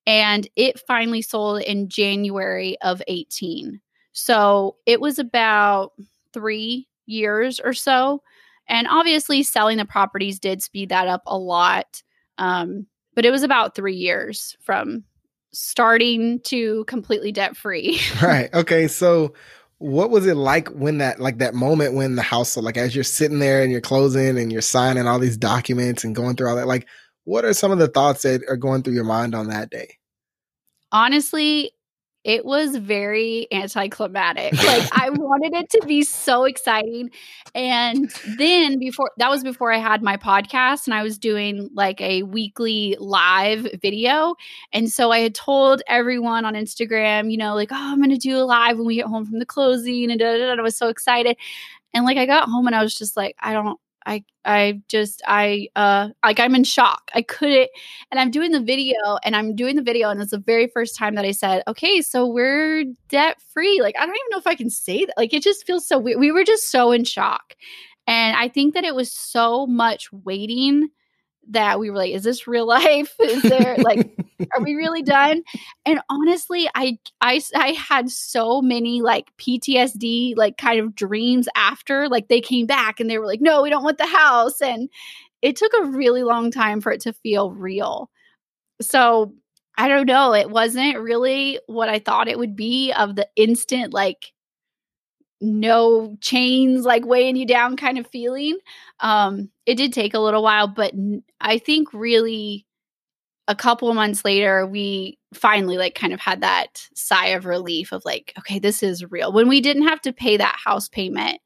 [0.07, 3.81] and it finally sold in January of 18.
[4.13, 5.93] So, it was about
[6.33, 8.23] three years or so.
[8.69, 12.03] And obviously, selling the properties did speed that up a lot.
[12.39, 15.05] Um, but it was about three years from
[15.53, 18.01] starting to completely debt free.
[18.23, 18.53] right.
[18.55, 18.89] Okay.
[18.89, 19.35] So,
[19.79, 23.03] what was it like when that, like that moment when the house, like as you're
[23.03, 26.57] sitting there and you're closing and you're signing all these documents and going through all
[26.57, 26.87] that, like,
[27.25, 29.99] what are some of the thoughts that are going through your mind on that day?
[30.93, 31.73] Honestly,
[32.25, 34.53] it was very anticlimactic.
[34.53, 37.11] Like I wanted it to be so exciting.
[37.55, 42.01] And then before that was before I had my podcast and I was doing like
[42.01, 44.37] a weekly live video.
[44.73, 48.39] And so I had told everyone on Instagram, you know, like, oh, I'm gonna do
[48.39, 50.61] a live when we get home from the closing and da, da, da.
[50.61, 51.37] I was so excited.
[51.93, 55.23] And like I got home and I was just like, I don't I I just
[55.27, 57.11] I uh like I'm in shock.
[57.15, 57.71] I couldn't
[58.11, 60.97] and I'm doing the video and I'm doing the video and it's the very first
[60.97, 64.47] time that I said, "Okay, so we're debt free." Like I don't even know if
[64.47, 65.15] I can say that.
[65.17, 66.21] Like it just feels so weird.
[66.21, 67.55] We were just so in shock.
[68.07, 70.89] And I think that it was so much waiting
[71.51, 73.15] that we were like, is this real life?
[73.21, 74.11] Is there like,
[74.55, 75.43] are we really done?
[75.85, 82.09] And honestly, I, I, I had so many like PTSD, like kind of dreams after,
[82.09, 84.61] like they came back and they were like, no, we don't want the house.
[84.61, 84.89] And
[85.41, 88.11] it took a really long time for it to feel real.
[88.81, 89.35] So
[89.77, 90.35] I don't know.
[90.35, 94.33] It wasn't really what I thought it would be of the instant, like,
[95.43, 98.59] no chains like weighing you down kind of feeling.
[99.01, 100.93] Um, it did take a little while, but
[101.41, 102.67] I think really
[103.49, 108.05] a couple months later, we finally like kind of had that sigh of relief of
[108.05, 109.33] like, okay, this is real.
[109.33, 111.41] When we didn't have to pay that house payment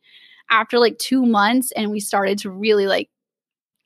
[0.50, 3.08] after like two months and we started to really like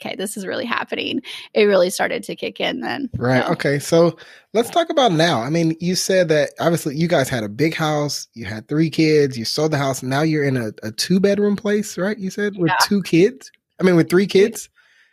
[0.01, 1.21] okay, this is really happening.
[1.55, 3.11] It really started to kick in then.
[3.17, 3.45] Right.
[3.45, 3.53] So.
[3.53, 3.79] Okay.
[3.79, 4.17] So
[4.53, 5.41] let's talk about now.
[5.41, 8.91] I mean, you said that obviously you guys had a big house, you had three
[8.91, 12.19] kids, you sold the house, now you're in a, a two bedroom place, right?
[12.19, 12.87] You said with Yeah.
[12.87, 13.51] two kids?
[13.81, 14.69] I mean, with three kids?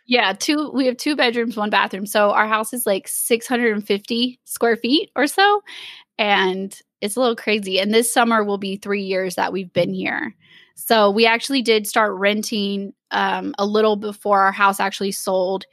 [0.06, 2.06] Yeah, two we have two bedrooms, one bathroom.
[2.06, 5.62] So our house is like 650 square feet or so.
[6.18, 7.78] And it's a little crazy.
[7.78, 10.34] And this summer will be three years that we've been here.
[10.80, 15.64] So we actually did start renting um, a little before our house actually sold.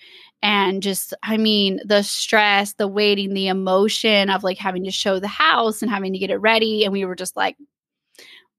[0.41, 5.19] And just, I mean, the stress, the waiting, the emotion of like having to show
[5.19, 6.83] the house and having to get it ready.
[6.83, 7.55] And we were just like,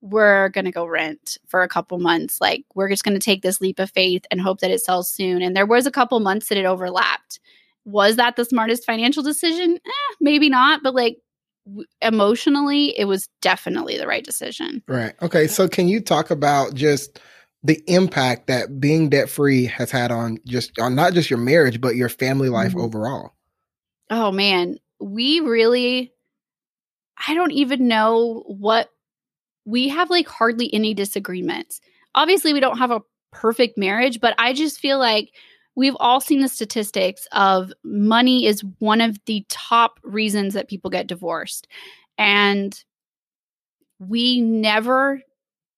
[0.01, 2.41] we're going to go rent for a couple months.
[2.41, 5.11] Like, we're just going to take this leap of faith and hope that it sells
[5.11, 5.43] soon.
[5.43, 7.41] And there was a couple months that it overlapped.
[7.85, 9.81] Was that the smartest financial decision?
[9.85, 11.19] Eh, maybe not, but like
[12.01, 14.83] emotionally, it was definitely the right decision.
[14.89, 15.15] Right.
[15.23, 15.47] Okay.
[15.47, 17.21] So can you talk about just
[17.63, 21.81] the impact that being debt free has had on just on not just your marriage,
[21.81, 22.85] but your family life Mhm.
[22.85, 23.33] overall?
[24.11, 26.13] Oh man, we really
[27.27, 28.91] I don't even know what
[29.65, 31.81] we have like hardly any disagreements.
[32.15, 33.03] Obviously, we don't have a
[33.33, 35.31] perfect marriage, but I just feel like
[35.77, 40.91] we've all seen the statistics of money is one of the top reasons that people
[40.91, 41.69] get divorced.
[42.19, 42.83] And
[43.99, 45.21] we never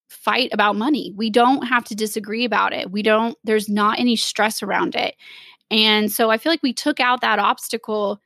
[0.09, 1.13] fight about money.
[1.17, 2.91] We don't have to disagree about it.
[2.91, 5.15] We don't there's not any stress around it.
[5.71, 8.21] And so I feel like we took out that obstacle.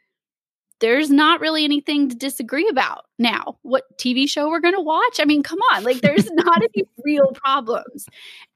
[0.82, 3.56] There's not really anything to disagree about now.
[3.62, 5.20] What TV show we're going to watch?
[5.20, 5.84] I mean, come on.
[5.84, 8.06] Like, there's not any real problems.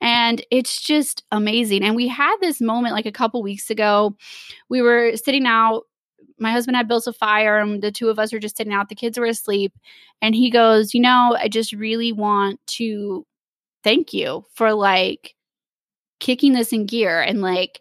[0.00, 1.84] And it's just amazing.
[1.84, 4.16] And we had this moment like a couple weeks ago.
[4.68, 5.84] We were sitting out.
[6.38, 8.88] My husband had built a fire, and the two of us were just sitting out.
[8.88, 9.72] The kids were asleep.
[10.20, 13.24] And he goes, You know, I just really want to
[13.84, 15.36] thank you for like
[16.18, 17.80] kicking this in gear and like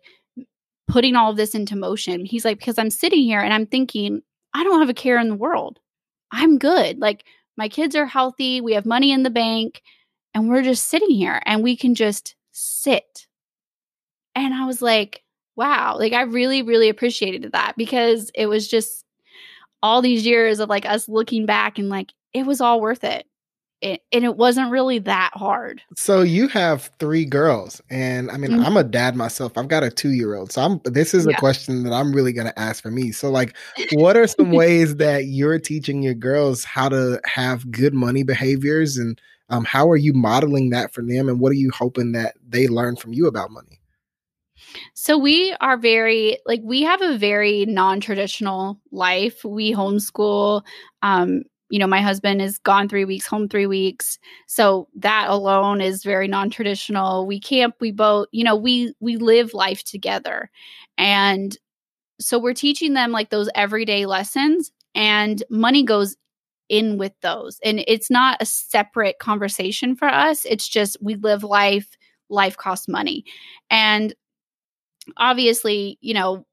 [0.87, 2.25] putting all of this into motion.
[2.25, 4.21] He's like, because I'm sitting here and I'm thinking,
[4.55, 5.79] I don't have a care in the world.
[6.31, 6.97] I'm good.
[6.97, 7.25] Like,
[7.57, 8.61] my kids are healthy.
[8.61, 9.81] We have money in the bank,
[10.33, 13.27] and we're just sitting here and we can just sit.
[14.33, 15.23] And I was like,
[15.57, 15.97] wow.
[15.97, 19.03] Like, I really, really appreciated that because it was just
[19.83, 23.27] all these years of like us looking back and like, it was all worth it.
[23.85, 25.81] And it wasn't really that hard.
[25.95, 28.65] So you have three girls, and I mean, Mhm.
[28.65, 29.57] I'm a dad myself.
[29.57, 30.81] I've got a two year old, so I'm.
[30.83, 33.11] This is a question that I'm really going to ask for me.
[33.11, 33.55] So, like,
[33.91, 38.97] what are some ways that you're teaching your girls how to have good money behaviors,
[38.97, 39.19] and
[39.49, 42.67] um, how are you modeling that for them, and what are you hoping that they
[42.67, 43.79] learn from you about money?
[44.93, 49.43] So we are very like we have a very non-traditional life.
[49.43, 50.63] We homeschool.
[51.01, 51.43] Um,
[51.75, 54.17] you know, my husband is gone 3 weeks, home 3 weeks.
[54.47, 57.27] So that alone is very non-traditional.
[57.27, 60.49] We camp, we boat, you know, we we live life together.
[60.97, 61.57] And
[62.17, 66.15] so we're teaching them like those everyday lessons and money goes
[66.69, 67.59] in with those.
[67.61, 70.45] And it's not a separate conversation for us.
[70.45, 71.97] It's just we live life,
[72.29, 73.25] life costs money.
[73.69, 74.15] And
[75.17, 76.45] obviously, you know,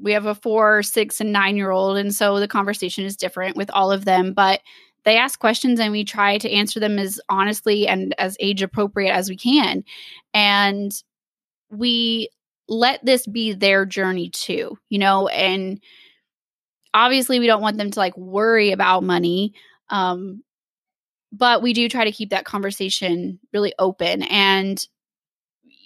[0.00, 1.96] we have a four, six, and nine year old.
[1.96, 4.32] And so the conversation is different with all of them.
[4.32, 4.60] But
[5.04, 9.12] they ask questions and we try to answer them as honestly and as age appropriate
[9.12, 9.84] as we can.
[10.34, 10.92] And
[11.70, 12.28] we
[12.68, 15.80] let this be their journey too, you know, and
[16.92, 19.54] obviously we don't want them to like worry about money.
[19.90, 20.42] Um,
[21.32, 24.84] but we do try to keep that conversation really open and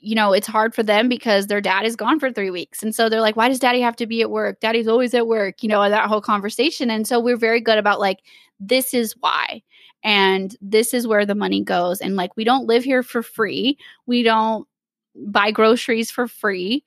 [0.00, 2.82] you know, it's hard for them because their dad is gone for three weeks.
[2.82, 4.60] And so they're like, why does daddy have to be at work?
[4.60, 6.90] Daddy's always at work, you know, that whole conversation.
[6.90, 8.20] And so we're very good about like,
[8.58, 9.62] this is why.
[10.02, 12.00] And this is where the money goes.
[12.00, 13.78] And like, we don't live here for free.
[14.06, 14.66] We don't
[15.14, 16.84] buy groceries for free.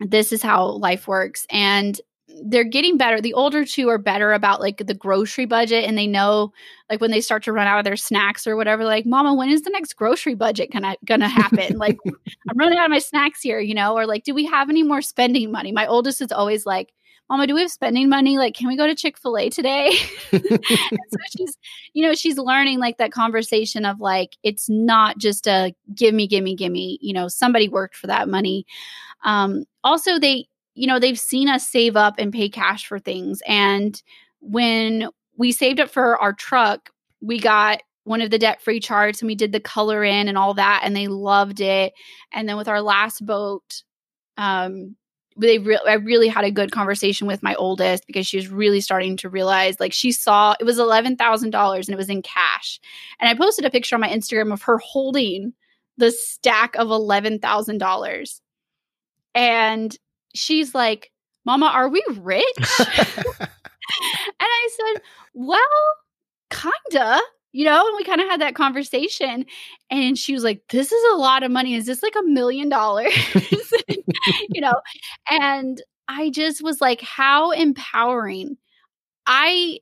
[0.00, 1.46] This is how life works.
[1.50, 2.00] And
[2.44, 3.20] they're getting better.
[3.20, 6.52] The older two are better about like the grocery budget and they know
[6.90, 9.48] like when they start to run out of their snacks or whatever, like, Mama, when
[9.48, 11.76] is the next grocery budget gonna gonna happen?
[11.78, 14.68] like I'm running out of my snacks here, you know, or like, do we have
[14.68, 15.72] any more spending money?
[15.72, 16.92] My oldest is always like,
[17.32, 18.36] Mama, do we have spending money?
[18.36, 19.90] Like, can we go to Chick-fil-A today?
[20.30, 21.56] so she's,
[21.94, 26.26] you know, she's learning like that conversation of like, it's not just a give me,
[26.26, 28.66] give me, give me, you know, somebody worked for that money.
[29.24, 33.42] Um, also they, you know, they've seen us save up and pay cash for things.
[33.46, 34.00] And
[34.40, 39.20] when we saved up for our truck, we got one of the debt free charts
[39.20, 41.92] and we did the color in and all that, and they loved it.
[42.32, 43.82] And then with our last boat,
[44.36, 44.96] um,
[45.36, 48.80] they re- I really had a good conversation with my oldest because she was really
[48.80, 52.22] starting to realize like she saw it was eleven thousand dollars and it was in
[52.22, 52.80] cash,
[53.20, 55.54] and I posted a picture on my Instagram of her holding
[55.96, 58.42] the stack of eleven thousand dollars,
[59.34, 59.96] And
[60.34, 61.10] she's like,
[61.44, 62.44] Mama, are we rich?
[63.40, 63.48] and
[64.40, 65.02] I said,
[65.34, 65.60] Well,
[66.50, 67.20] kinda
[67.52, 69.44] you know and we kind of had that conversation
[69.90, 71.74] and she was like this is a lot of money.
[71.74, 73.12] Is this like a million dollars?
[74.50, 74.80] You know?
[75.30, 78.56] And i just was like how empowering.
[79.26, 79.78] I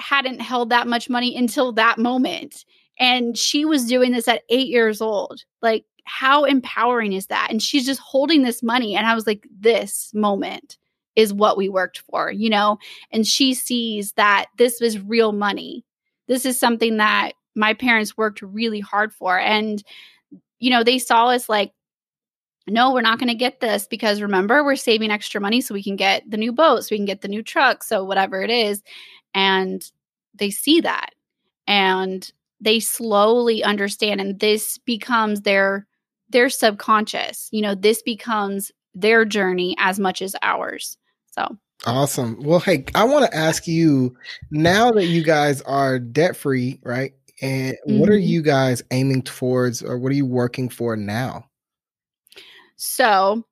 [0.00, 2.64] hadn't held that much money until that moment
[2.98, 7.62] and she was doing this at 8 years old like how empowering is that and
[7.62, 10.76] she's just holding this money and i was like this moment
[11.16, 12.78] is what we worked for you know
[13.10, 15.84] and she sees that this was real money
[16.26, 19.38] this is something that my parents worked really hard for.
[19.38, 19.82] And,
[20.58, 21.72] you know, they saw us like,
[22.66, 25.82] no, we're not going to get this because remember, we're saving extra money so we
[25.82, 28.50] can get the new boat, so we can get the new truck, so whatever it
[28.50, 28.82] is.
[29.34, 29.84] And
[30.34, 31.10] they see that
[31.66, 32.30] and
[32.60, 35.86] they slowly understand and this becomes their
[36.30, 40.96] their subconscious you know this becomes their journey as much as ours
[41.30, 42.42] so Awesome.
[42.42, 44.16] Well, hey, I want to ask you
[44.50, 47.12] now that you guys are debt free, right?
[47.42, 47.98] And mm-hmm.
[47.98, 48.26] what are mm-hmm.
[48.26, 51.44] you guys aiming towards or what are you working for now?
[52.76, 53.44] So,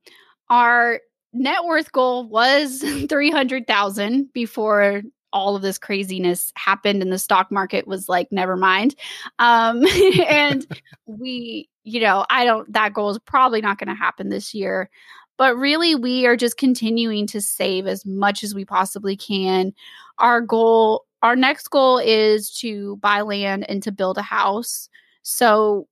[0.49, 1.01] our
[1.33, 5.03] net worth goal was 300,000 before
[5.33, 8.95] all of this craziness happened and the stock market was like never mind.
[9.39, 9.87] Um
[10.28, 10.66] and
[11.07, 14.91] we, you know, I don't that goal is probably not going to happen this year.
[15.39, 19.72] But really, we are just continuing to save as much as we possibly can.
[20.18, 24.89] Our goal, our next goal is to buy land and to build a house.
[25.22, 25.89] So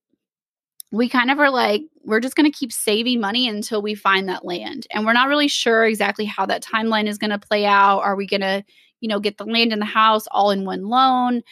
[0.93, 4.29] we kind of are like, we're just going to keep saving money until we find
[4.29, 4.87] that land.
[4.91, 8.01] And we're not really sure exactly how that timeline is going to play out.
[8.01, 8.65] Are we going to,
[9.01, 11.43] you know, get the land and the house all in one loan?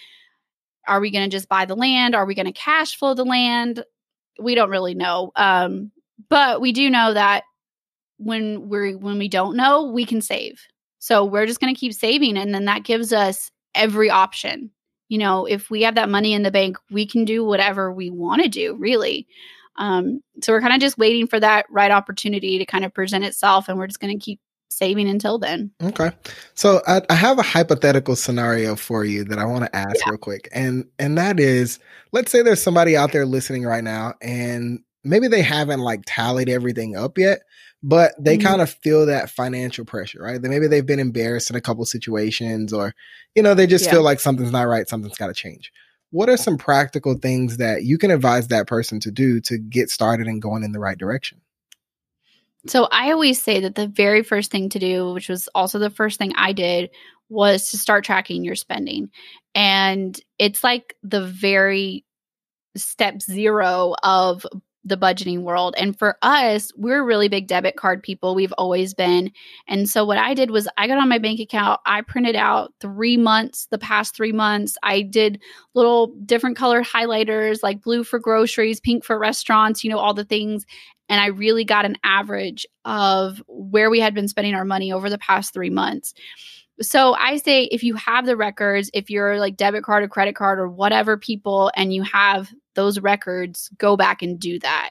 [0.87, 2.15] Are we going to just buy the land?
[2.15, 3.85] Are we going to cash flow the land?
[4.41, 5.33] We don't really know.
[5.37, 5.91] Um,
[6.29, 7.45] but we do know that
[8.19, 10.61] when we're when we don't know, we can save.
[10.99, 14.71] So we're just going to keep saving and then that gives us every option.
[15.09, 18.11] You know, if we have that money in the bank, we can do whatever we
[18.11, 19.27] want to do, really.
[19.77, 23.25] Um, so we're kind of just waiting for that right opportunity to kind of present
[23.25, 25.71] itself and we're just going to keep saving until then.
[25.83, 26.11] Okay.
[26.55, 30.11] So I, I, have a hypothetical scenario for you that I want to ask yeah.
[30.11, 30.49] real quick.
[30.53, 31.79] And and that is
[32.13, 36.49] let's say there's somebody out there listening right now and maybe they haven't like tallied
[36.49, 37.41] everything up yet,
[37.83, 38.47] but they mm-hmm.
[38.47, 40.41] kind of feel that financial pressure, right?
[40.41, 42.95] Maybe they've been embarrassed in a couple situations or,
[43.35, 43.93] you know, they just yeah.
[43.93, 45.73] feel like something's not right, something's got to change.
[46.11, 49.91] What are some practical things that you can advise that person to do to get
[49.91, 51.41] started and going in the right direction?
[52.67, 55.91] So I always say that the very first thing to do, which was also the
[55.91, 56.91] first thing I did,
[57.29, 59.11] was to start tracking your spending.
[59.55, 62.05] And it's like the very
[62.77, 64.47] step zero of
[64.85, 65.75] the budgeting world.
[65.77, 68.35] And for us, we're really big debit card people.
[68.35, 69.33] We've always been.
[69.67, 72.73] And so what I did was I got on my bank account, I printed out
[72.81, 74.77] three months, the past three months.
[74.83, 75.43] I did
[75.75, 80.25] little different colored highlighters like blue for groceries, pink for restaurants, you know, all the
[80.25, 80.65] things.
[81.09, 85.09] And I really got an average of where we had been spending our money over
[85.09, 86.15] the past three months.
[86.81, 90.37] So I say if you have the records, if you're like debit card or credit
[90.37, 94.91] card or whatever people, and you have those records, go back and do that.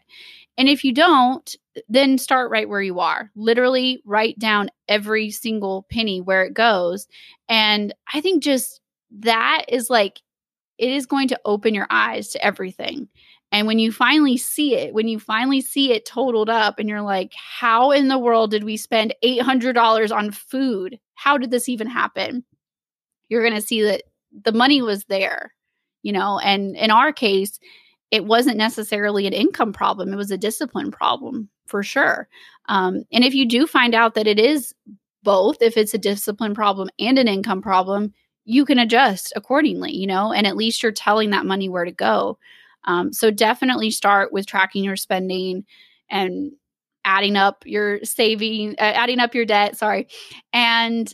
[0.57, 1.55] And if you don't,
[1.87, 3.31] then start right where you are.
[3.35, 7.07] Literally write down every single penny where it goes.
[7.47, 8.81] And I think just
[9.19, 10.19] that is like,
[10.77, 13.07] it is going to open your eyes to everything.
[13.51, 17.01] And when you finally see it, when you finally see it totaled up and you're
[17.01, 20.99] like, how in the world did we spend $800 on food?
[21.15, 22.43] How did this even happen?
[23.29, 24.03] You're going to see that
[24.43, 25.53] the money was there,
[26.03, 27.59] you know, and in our case,
[28.11, 32.27] it wasn't necessarily an income problem, it was a discipline problem for sure.
[32.69, 34.73] Um, and if you do find out that it is
[35.23, 38.13] both, if it's a discipline problem and an income problem,
[38.45, 41.91] you can adjust accordingly, you know, and at least you're telling that money where to
[41.91, 42.37] go.
[42.87, 45.65] Um, so definitely start with tracking your spending
[46.09, 46.53] and
[47.05, 49.77] adding up your saving, uh, adding up your debt.
[49.77, 50.07] Sorry.
[50.51, 51.13] And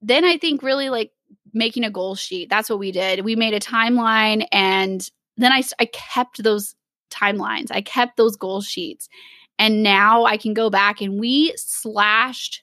[0.00, 1.10] then I think really like
[1.52, 2.48] making a goal sheet.
[2.48, 3.24] That's what we did.
[3.24, 6.74] We made a timeline and then I, I kept those
[7.10, 7.70] timelines.
[7.70, 9.08] I kept those goal sheets.
[9.58, 12.62] And now I can go back and we slashed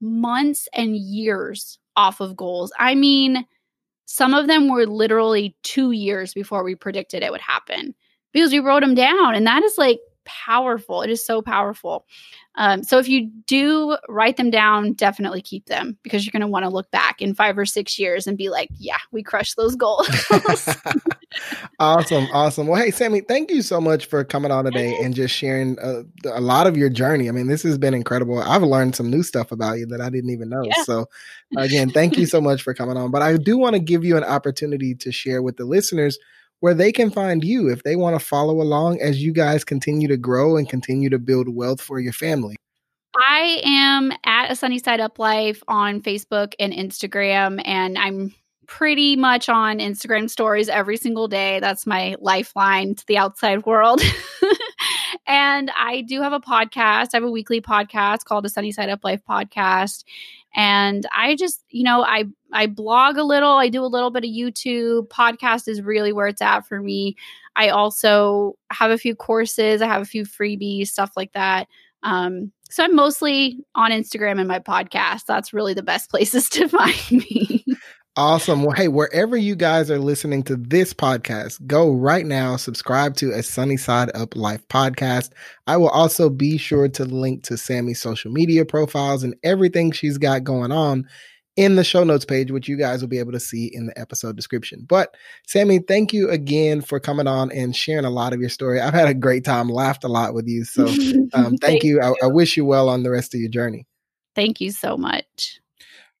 [0.00, 2.72] months and years off of goals.
[2.78, 3.46] I mean,
[4.06, 7.94] some of them were literally two years before we predicted it would happen
[8.32, 9.34] because we wrote them down.
[9.34, 11.02] And that is like powerful.
[11.02, 12.06] It is so powerful.
[12.56, 16.46] Um, so if you do write them down, definitely keep them because you're going to
[16.46, 19.56] want to look back in five or six years and be like, yeah, we crushed
[19.56, 20.08] those goals.
[21.78, 22.26] awesome.
[22.32, 22.66] Awesome.
[22.66, 26.00] Well, hey, Sammy, thank you so much for coming on today and just sharing a,
[26.00, 27.28] uh, a, lot of your journey.
[27.28, 28.42] I mean, this has been incredible.
[28.42, 30.62] I've learned some new stuff about you that I didn't even know.
[30.64, 30.82] Yeah.
[30.84, 31.08] So,
[31.56, 33.10] again, thank you so much for coming on.
[33.10, 36.18] But I do want to give you an opportunity to share with the listeners
[36.62, 40.06] where they can find you if they want to follow along as you guys continue
[40.06, 42.54] to grow and continue to build wealth for your family.
[43.16, 48.32] I am at a Sunny Side Up Life on Facebook and Instagram, and I'm
[48.68, 51.58] pretty much on Instagram stories every single day.
[51.58, 54.00] That's my lifeline to the outside world.
[55.26, 57.08] and I do have a podcast.
[57.12, 60.04] I have a weekly podcast called the Sunny Side Up Life podcast
[60.54, 64.24] and i just you know i i blog a little i do a little bit
[64.24, 65.08] of youtube.
[65.08, 67.16] Podcast is really where it's at for me.
[67.56, 69.82] I also have a few courses.
[69.82, 71.68] I have a few freebies stuff like that.
[72.02, 75.26] Um so i'm mostly on instagram and my podcast.
[75.26, 77.41] That's really the best places to find me
[78.14, 78.62] Awesome.
[78.62, 83.32] Well, hey, wherever you guys are listening to this podcast, go right now, subscribe to
[83.32, 85.30] a Sunny Side Up Life podcast.
[85.66, 90.18] I will also be sure to link to Sammy's social media profiles and everything she's
[90.18, 91.08] got going on
[91.56, 93.98] in the show notes page, which you guys will be able to see in the
[93.98, 94.84] episode description.
[94.86, 98.78] But Sammy, thank you again for coming on and sharing a lot of your story.
[98.78, 100.66] I've had a great time, laughed a lot with you.
[100.66, 101.94] So um, thank, thank, you.
[101.96, 102.02] you.
[102.02, 103.86] I, I wish you well on the rest of your journey.
[104.34, 105.61] Thank you so much.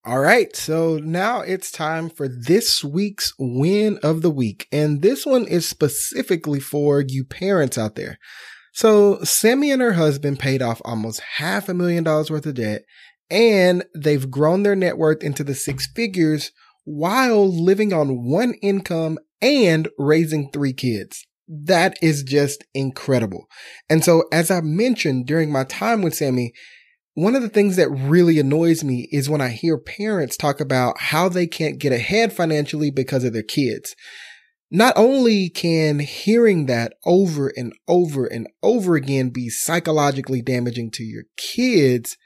[0.04, 4.66] All right, so now it's time for this week's win of the week.
[4.72, 8.18] And this one is specifically for you parents out there.
[8.72, 12.82] So Sammy and her husband paid off almost half a million dollars worth of debt
[13.30, 16.50] and they've grown their net worth into the six figures
[16.82, 21.24] while living on one income and raising three kids.
[21.46, 23.46] That is just incredible.
[23.88, 26.52] And so as I mentioned during my time with Sammy,
[27.14, 30.98] one of the things that really annoys me is when I hear parents talk about
[30.98, 33.94] how they can't get ahead financially because of their kids.
[34.70, 41.04] Not only can hearing that over and over and over again be psychologically damaging to
[41.04, 42.16] your kids,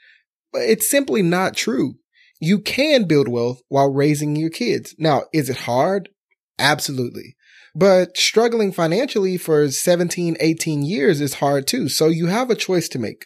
[0.53, 1.95] but it's simply not true.
[2.39, 4.95] You can build wealth while raising your kids.
[4.97, 6.09] Now, is it hard?
[6.57, 7.35] Absolutely.
[7.75, 11.89] But struggling financially for 17, 18 years is hard too.
[11.89, 13.25] So you have a choice to make.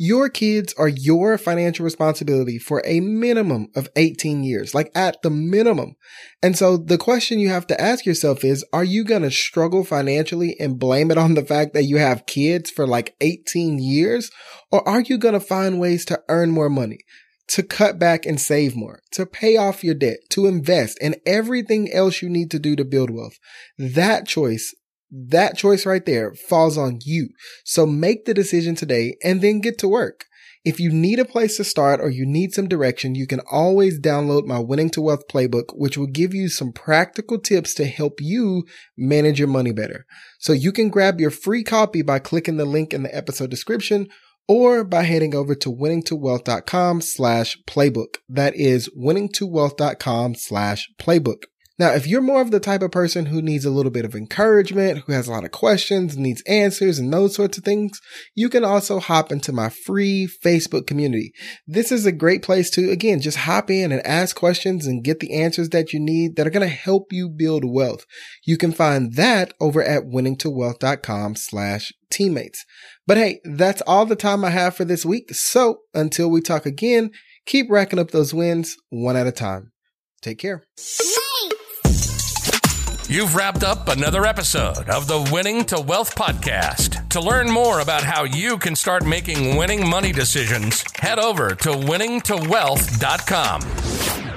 [0.00, 5.30] Your kids are your financial responsibility for a minimum of 18 years, like at the
[5.30, 5.96] minimum.
[6.40, 9.82] And so the question you have to ask yourself is, are you going to struggle
[9.82, 14.30] financially and blame it on the fact that you have kids for like 18 years?
[14.70, 17.00] Or are you going to find ways to earn more money?
[17.48, 21.90] to cut back and save more, to pay off your debt, to invest, and everything
[21.92, 23.38] else you need to do to build wealth.
[23.78, 24.74] That choice
[25.10, 27.30] that choice right there falls on you.
[27.64, 30.26] So make the decision today and then get to work.
[30.64, 34.00] If you need a place to start or you need some direction, you can always
[34.00, 38.20] download my Winning to Wealth playbook, which will give you some practical tips to help
[38.20, 38.64] you
[38.96, 40.04] manage your money better.
[40.38, 44.08] So you can grab your free copy by clicking the link in the episode description
[44.48, 48.16] or by heading over to winningtowealth.com slash playbook.
[48.28, 51.44] That is winningtowealth.com slash playbook.
[51.78, 54.16] Now, if you're more of the type of person who needs a little bit of
[54.16, 58.00] encouragement, who has a lot of questions, needs answers, and those sorts of things,
[58.34, 61.32] you can also hop into my free Facebook community.
[61.68, 65.20] This is a great place to, again, just hop in and ask questions and get
[65.20, 68.04] the answers that you need that are going to help you build wealth.
[68.44, 72.64] You can find that over at winningtowealth.com slash teammates.
[73.06, 75.32] But hey, that's all the time I have for this week.
[75.32, 77.12] So until we talk again,
[77.46, 79.70] keep racking up those wins one at a time.
[80.20, 80.64] Take care.
[83.10, 87.08] You've wrapped up another episode of the Winning to Wealth podcast.
[87.08, 91.70] To learn more about how you can start making winning money decisions, head over to
[91.70, 94.27] winningtowealth.com.